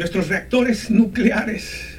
[0.00, 1.98] nuestros reactores nucleares,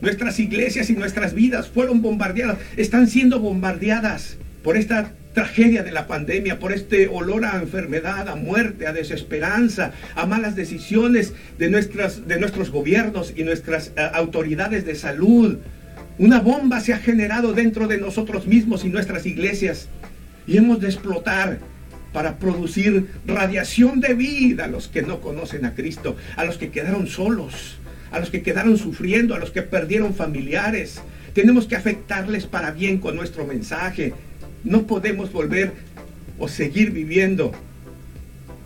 [0.00, 6.06] nuestras iglesias y nuestras vidas fueron bombardeadas, están siendo bombardeadas por esta tragedia de la
[6.06, 12.28] pandemia, por este olor a enfermedad, a muerte, a desesperanza, a malas decisiones de, nuestras,
[12.28, 15.58] de nuestros gobiernos y nuestras uh, autoridades de salud.
[16.18, 19.88] Una bomba se ha generado dentro de nosotros mismos y nuestras iglesias
[20.46, 21.58] y hemos de explotar
[22.14, 26.70] para producir radiación de vida a los que no conocen a Cristo, a los que
[26.70, 27.76] quedaron solos,
[28.12, 31.02] a los que quedaron sufriendo, a los que perdieron familiares.
[31.34, 34.14] Tenemos que afectarles para bien con nuestro mensaje.
[34.62, 35.72] No podemos volver
[36.38, 37.50] o seguir viviendo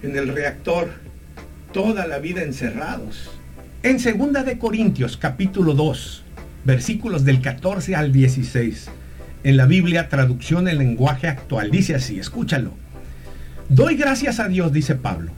[0.02, 0.91] en el reactor
[1.72, 3.30] toda la vida encerrados.
[3.83, 6.22] En segunda de Corintios capítulo 2,
[6.66, 8.91] versículos del 14 al 16,
[9.44, 12.74] en la Biblia traducción en lenguaje actual dice así, escúchalo.
[13.68, 15.30] Doy gracias a Dios, dice Pablo,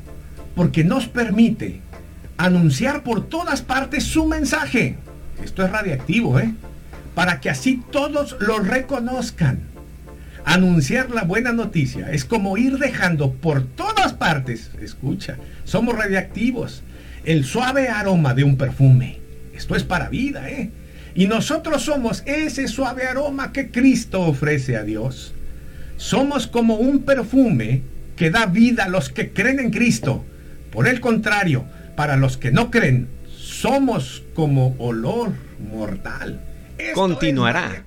[0.54, 1.80] porque nos permite
[2.36, 4.98] anunciar por todas partes su mensaje.
[5.42, 6.54] Esto es radiactivo, ¿eh?
[7.16, 9.58] Para que así todos lo reconozcan.
[10.44, 16.82] Anunciar la buena noticia es como ir dejando por todas partes, escucha, somos radiactivos,
[17.24, 19.18] el suave aroma de un perfume.
[19.54, 20.70] Esto es para vida, ¿eh?
[21.16, 25.34] Y nosotros somos ese suave aroma que Cristo ofrece a Dios.
[25.96, 27.82] Somos como un perfume
[28.20, 30.26] que da vida a los que creen en Cristo.
[30.70, 31.64] Por el contrario,
[31.96, 35.32] para los que no creen, somos como olor
[35.72, 36.38] mortal.
[36.76, 37.82] Esto Continuará.